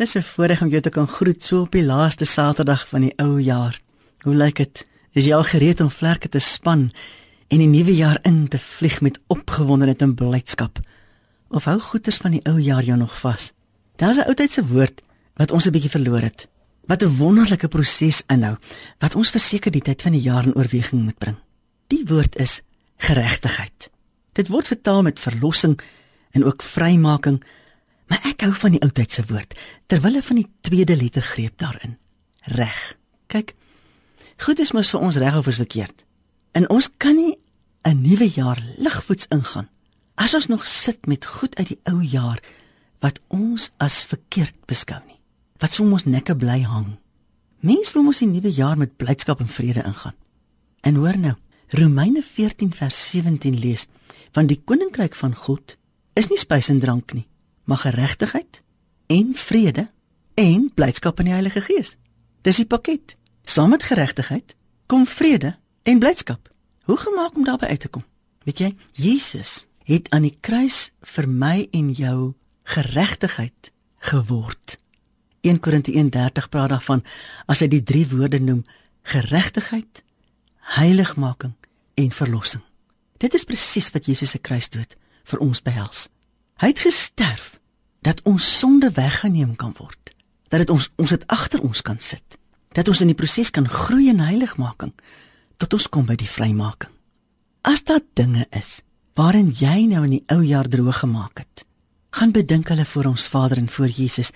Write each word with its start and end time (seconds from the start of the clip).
Dis 0.00 0.14
'n 0.16 0.22
voorreg 0.22 0.62
om 0.62 0.68
jou 0.68 0.80
te 0.80 0.88
kan 0.88 1.06
groet 1.06 1.42
so 1.42 1.60
op 1.60 1.72
die 1.72 1.84
laaste 1.84 2.24
Saterdag 2.24 2.88
van 2.88 3.00
die 3.00 3.12
ou 3.16 3.40
jaar. 3.40 3.80
Hoe 4.20 4.34
lyk 4.34 4.56
dit? 4.56 4.86
Is 5.12 5.24
jy 5.24 5.34
al 5.34 5.44
gereed 5.44 5.80
om 5.80 5.90
vlerke 5.90 6.28
te 6.28 6.38
span 6.38 6.92
en 7.48 7.58
die 7.58 7.66
nuwe 7.66 7.94
jaar 7.94 8.18
in 8.22 8.48
te 8.48 8.58
vlieg 8.58 9.00
met 9.00 9.20
opgewondenheid 9.26 10.02
en 10.02 10.14
blydskap? 10.14 10.78
Of 11.48 11.64
hou 11.64 11.80
goeters 11.80 12.16
van 12.16 12.30
die 12.30 12.40
ou 12.44 12.60
jaar 12.60 12.82
jou 12.82 12.98
nog 12.98 13.18
vas? 13.20 13.52
Daar's 13.96 14.16
'n 14.16 14.26
oudheidse 14.26 14.66
woord 14.66 15.02
wat 15.34 15.50
ons 15.50 15.66
'n 15.66 15.70
bietjie 15.70 15.90
verloor 15.90 16.20
het. 16.20 16.48
Wat 16.86 17.02
'n 17.02 17.16
wonderlike 17.16 17.68
proses 17.68 18.22
inhou 18.26 18.56
wat 18.98 19.14
ons 19.14 19.30
verseker 19.30 19.70
die 19.70 19.82
tyd 19.82 20.02
van 20.02 20.12
die 20.12 20.22
jaar 20.22 20.44
in 20.44 20.54
oorweging 20.54 21.02
moet 21.02 21.18
bring. 21.18 21.36
Die 21.86 22.04
woord 22.06 22.36
is 22.36 22.62
geregtigheid. 22.96 23.90
Dit 24.32 24.48
word 24.48 24.66
vertaal 24.66 25.02
met 25.02 25.20
verlossing 25.20 25.80
en 26.30 26.44
ook 26.44 26.62
vrymaking 26.62 27.44
Maar 28.10 28.26
ek 28.32 28.42
hou 28.42 28.52
van 28.58 28.74
die 28.74 28.82
oudheidse 28.82 29.24
woord 29.30 29.54
terwyl 29.86 30.10
hulle 30.10 30.26
van 30.26 30.40
die 30.40 30.48
tweede 30.66 30.96
letter 30.98 31.22
greep 31.22 31.58
daarin. 31.62 31.96
Reg. 32.58 32.80
Kyk. 33.30 33.54
Goed 34.42 34.62
is 34.62 34.72
mos 34.74 34.90
vir 34.90 35.04
ons 35.06 35.18
reg 35.20 35.36
of 35.38 35.46
verkeerd. 35.46 36.04
En 36.58 36.66
ons 36.74 36.88
kan 36.98 37.14
nie 37.14 37.38
'n 37.86 38.02
nuwe 38.02 38.28
jaar 38.28 38.60
ligvoets 38.76 39.26
ingaan 39.30 39.68
as 40.14 40.34
ons 40.34 40.46
nog 40.46 40.66
sit 40.66 41.06
met 41.06 41.24
goed 41.24 41.56
uit 41.56 41.68
die 41.68 41.80
ou 41.84 42.02
jaar 42.02 42.40
wat 43.00 43.20
ons 43.28 43.70
as 43.76 44.04
verkeerd 44.04 44.54
beskou 44.66 45.00
nie. 45.06 45.20
Wat 45.58 45.72
sou 45.72 45.90
ons 45.90 46.04
nekke 46.04 46.36
bly 46.36 46.60
hang. 46.62 46.98
Mens 47.60 47.92
wil 47.92 48.02
mos 48.02 48.18
die 48.18 48.28
nuwe 48.28 48.52
jaar 48.52 48.76
met 48.76 48.96
blydskap 48.96 49.40
en 49.40 49.48
vrede 49.48 49.82
ingaan. 49.84 50.14
En 50.80 50.94
hoor 50.94 51.18
nou, 51.18 51.34
Romeine 51.68 52.22
14 52.22 52.72
vers 52.72 53.10
17 53.10 53.58
lees: 53.58 53.86
"Want 54.32 54.48
die 54.48 54.60
koninkryk 54.64 55.14
van 55.14 55.34
God 55.34 55.76
is 56.14 56.28
nie 56.28 56.38
spys 56.38 56.68
en 56.68 56.80
drank 56.80 57.12
nie, 57.12 57.26
maar 57.70 57.78
geregtigheid 57.86 58.62
en 59.06 59.34
vrede 59.34 59.90
en 60.34 60.70
blydskap 60.74 61.18
in 61.18 61.24
die 61.24 61.32
Heilige 61.32 61.60
Gees. 61.60 61.96
Dis 62.42 62.56
die 62.58 62.66
pakket. 62.66 63.14
Saam 63.46 63.70
met 63.70 63.82
geregtigheid 63.86 64.56
kom 64.86 65.06
vrede 65.06 65.54
en 65.82 65.98
blydskap. 65.98 66.50
Hoe 66.82 66.96
gemaak 66.96 67.36
om 67.36 67.44
daarby 67.44 67.66
uit 67.66 67.80
te 67.80 67.88
kom? 67.88 68.04
Weet 68.42 68.58
jy, 68.58 68.76
Jesus 68.92 69.66
het 69.86 70.10
aan 70.10 70.26
die 70.26 70.36
kruis 70.40 70.90
vir 71.14 71.28
my 71.28 71.68
en 71.70 71.92
jou 71.94 72.32
geregtigheid 72.74 73.70
geword. 74.10 74.78
1 75.40 75.60
Korinte 75.60 75.92
1:30 75.92 76.48
praat 76.50 76.74
daarvan 76.74 77.04
as 77.46 77.62
hy 77.62 77.68
die 77.68 77.82
drie 77.82 78.06
woorde 78.08 78.40
noem: 78.40 78.64
geregtigheid, 79.02 80.02
heiligmaking 80.74 81.54
en 81.94 82.10
verlossing. 82.10 82.62
Dit 83.18 83.34
is 83.34 83.44
presies 83.44 83.90
wat 83.90 84.06
Jesus 84.06 84.30
se 84.30 84.38
kruisdood 84.38 84.96
vir 85.22 85.38
ons 85.38 85.62
behels. 85.62 86.08
Hy 86.58 86.74
het 86.74 86.78
gesterf 86.78 87.59
dat 88.00 88.22
ons 88.22 88.58
sonde 88.58 88.90
weggeneem 88.90 89.56
kan 89.56 89.74
word. 89.78 90.14
Dat 90.48 90.64
dit 90.64 90.70
ons 90.70 90.90
ons 90.96 91.10
dit 91.10 91.26
agter 91.26 91.62
ons 91.62 91.82
kan 91.82 91.98
sit. 91.98 92.38
Dat 92.72 92.88
ons 92.88 93.00
in 93.00 93.10
die 93.12 93.18
proses 93.18 93.50
kan 93.50 93.68
groei 93.68 94.08
in 94.08 94.22
heiligmaking 94.24 94.92
tot 95.60 95.76
ons 95.76 95.88
kom 95.88 96.06
by 96.08 96.16
die 96.16 96.28
vrymaking. 96.28 96.92
As 97.60 97.84
daar 97.84 98.00
dinge 98.14 98.46
is 98.56 98.80
waarin 99.18 99.50
jy 99.52 99.84
nou 99.90 100.04
in 100.06 100.14
die 100.14 100.24
ou 100.32 100.40
jaar 100.46 100.68
droog 100.70 101.02
gemaak 101.02 101.42
het, 101.42 101.64
gaan 102.16 102.32
bedink 102.32 102.70
hulle 102.72 102.86
voor 102.88 103.10
ons 103.10 103.26
Vader 103.28 103.58
en 103.58 103.68
voor 103.68 103.90
Jesus. 103.92 104.30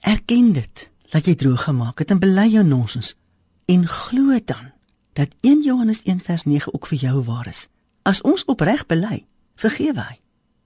Erken 0.00 0.52
dit 0.56 0.88
dat 1.12 1.26
jy 1.26 1.36
droog 1.38 1.68
gemaak 1.68 2.02
het 2.02 2.10
en 2.10 2.18
bely 2.18 2.48
jou 2.50 2.64
nonsens 2.66 3.14
en 3.70 3.86
glo 3.86 4.38
dan 4.44 4.72
dat 5.16 5.32
1 5.40 5.62
Johannes 5.62 6.02
1 6.02 6.20
vers 6.20 6.44
9 6.44 6.74
ook 6.74 6.86
vir 6.86 6.98
jou 6.98 7.22
waar 7.24 7.46
is. 7.48 7.68
As 8.02 8.20
ons 8.20 8.44
opreg 8.44 8.86
bely, 8.86 9.24
vergewe 9.56 10.02
hy. 10.02 10.18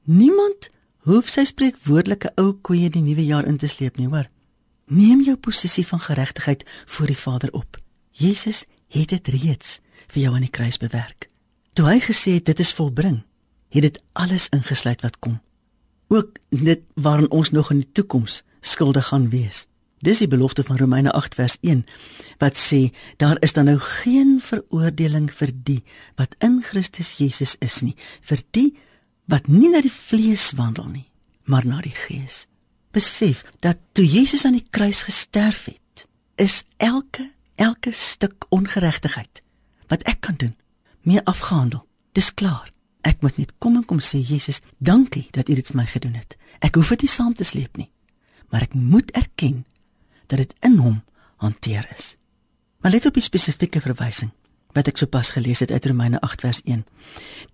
Niemand 0.04 0.70
hoef 1.08 1.30
sy 1.32 1.44
spreekwoordelike 1.48 2.32
ou 2.40 2.52
koeie 2.66 2.90
die 2.92 3.02
nuwe 3.04 3.24
jaar 3.24 3.48
in 3.48 3.58
te 3.60 3.68
sleep 3.70 3.96
nie, 3.96 4.08
hoor. 4.08 4.28
Neem 4.90 5.22
jou 5.22 5.36
posisie 5.36 5.86
van 5.86 6.02
geregtigheid 6.02 6.64
voor 6.86 7.06
die 7.06 7.18
Vader 7.18 7.52
op. 7.52 7.78
Jesus 8.10 8.64
het 8.90 9.12
dit 9.14 9.28
reeds 9.28 9.78
vir 10.10 10.22
jou 10.24 10.34
aan 10.34 10.46
die 10.46 10.52
kruis 10.52 10.80
bewerk. 10.82 11.28
Toe 11.78 11.86
hy 11.86 12.00
gesê 12.02 12.36
het 12.40 12.48
dit 12.50 12.60
is 12.60 12.74
volbring, 12.74 13.22
het 13.70 13.86
dit 13.86 14.00
alles 14.18 14.48
ingesluit 14.50 15.02
wat 15.06 15.18
kom. 15.22 15.38
Ook 16.10 16.40
dit 16.50 16.82
waaraan 16.94 17.30
ons 17.30 17.50
nog 17.50 17.70
in 17.70 17.84
die 17.84 17.92
toekoms 17.92 18.42
skuldig 18.60 19.06
gaan 19.12 19.30
wees. 19.30 19.66
Dis 20.02 20.18
die 20.18 20.28
belofte 20.28 20.64
van 20.64 20.78
Romeine 20.80 21.12
8 21.12 21.34
vers 21.36 21.56
1 21.60 21.84
wat 22.40 22.56
sê 22.56 22.88
daar 23.16 23.36
is 23.44 23.52
dan 23.52 23.68
nou 23.68 23.78
geen 23.78 24.38
veroordeling 24.40 25.28
vir 25.30 25.52
die 25.52 25.82
wat 26.16 26.34
in 26.40 26.62
Christus 26.64 27.18
Jesus 27.18 27.56
is 27.60 27.82
nie, 27.84 27.94
vir 28.20 28.40
die 28.56 28.70
wat 29.30 29.46
nie 29.46 29.70
na 29.70 29.80
die 29.84 29.92
vlees 29.94 30.50
wandel 30.58 30.88
nie, 30.90 31.06
maar 31.46 31.66
na 31.66 31.80
die 31.84 31.94
gees. 31.94 32.46
Besef 32.90 33.44
dat 33.62 33.78
toe 33.94 34.04
Jesus 34.04 34.44
aan 34.44 34.58
die 34.58 34.66
kruis 34.70 35.04
gesterf 35.06 35.68
het, 35.70 36.06
is 36.34 36.64
elke 36.76 37.30
elke 37.60 37.92
stuk 37.92 38.46
ongeregtigheid 38.48 39.42
wat 39.92 40.02
ek 40.08 40.20
kan 40.24 40.36
doen, 40.40 40.54
mee 41.04 41.20
afgehandel. 41.28 41.84
Dis 42.16 42.32
klaar. 42.34 42.70
Ek 43.04 43.20
moet 43.24 43.36
net 43.40 43.52
kom 43.58 43.76
en 43.76 43.84
kom 43.84 44.00
sê 44.04 44.20
Jesus, 44.20 44.60
dankie 44.78 45.26
dat 45.34 45.48
U 45.48 45.56
dit 45.56 45.66
vir 45.66 45.76
my 45.76 45.86
gedoen 45.88 46.16
het. 46.16 46.36
Ek 46.64 46.76
hoef 46.76 46.92
dit 46.94 47.04
nie 47.04 47.12
saam 47.12 47.34
te 47.36 47.44
sleep 47.44 47.76
nie, 47.80 47.88
maar 48.52 48.64
ek 48.64 48.76
moet 48.76 49.10
erken 49.16 49.64
dat 50.28 50.40
dit 50.42 50.54
in 50.64 50.78
Hom 50.80 51.00
hanteer 51.42 51.88
is. 51.96 52.14
Maar 52.80 52.96
let 52.96 53.08
op 53.08 53.16
die 53.16 53.24
spesifieke 53.24 53.80
verwysing 53.80 54.32
wat 54.76 54.86
ek 54.86 55.00
sopas 55.00 55.32
gelees 55.34 55.60
het 55.64 55.72
uit 55.74 55.86
Romeine 55.90 56.20
8 56.22 56.44
vers 56.44 56.60
1. 56.64 56.84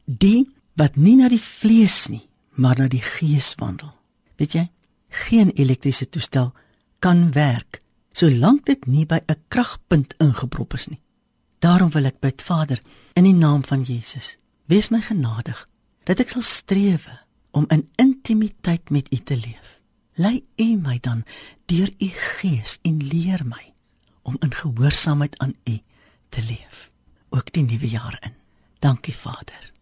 Die 0.04 0.44
wat 0.76 0.97
nie 0.97 1.16
na 1.16 1.28
die 1.32 1.41
vlees 1.41 2.06
nie, 2.12 2.25
maar 2.56 2.78
na 2.78 2.88
die 2.88 3.03
gees 3.03 3.54
wandel. 3.60 3.92
Weet 4.37 4.56
jy, 4.56 4.69
geen 5.09 5.50
elektriese 5.56 6.09
toestel 6.09 6.53
kan 7.00 7.31
werk 7.32 7.81
solank 8.16 8.64
dit 8.66 8.86
nie 8.86 9.04
by 9.06 9.20
'n 9.28 9.42
kragpunt 9.48 10.15
ingeprop 10.19 10.75
is 10.75 10.86
nie. 10.88 11.00
Daarom 11.59 11.91
wil 11.91 12.04
ek 12.04 12.20
bid, 12.20 12.42
Vader, 12.42 12.81
in 13.15 13.25
die 13.25 13.34
naam 13.34 13.65
van 13.65 13.82
Jesus, 13.82 14.36
wees 14.66 14.88
my 14.88 15.00
genadig 15.00 15.69
dat 16.04 16.20
ek 16.20 16.28
sal 16.28 16.42
strewe 16.42 17.20
om 17.50 17.65
in 17.69 17.88
intimiteit 17.97 18.91
met 18.91 19.12
U 19.12 19.16
te 19.16 19.36
leef. 19.36 19.81
Lei 20.15 20.44
U 20.56 20.76
my 20.76 20.98
dan 21.00 21.25
deur 21.66 21.91
U 21.98 22.09
Gees 22.09 22.78
en 22.82 22.97
leer 23.03 23.44
my 23.44 23.72
om 24.22 24.36
in 24.41 24.54
gehoorsaamheid 24.54 25.38
aan 25.38 25.54
U 25.65 25.78
te 26.28 26.42
leef, 26.42 26.91
ook 27.28 27.53
die 27.53 27.62
nuwe 27.62 27.88
jaar 27.88 28.19
in. 28.22 28.34
Dankie, 28.78 29.15
Vader. 29.15 29.75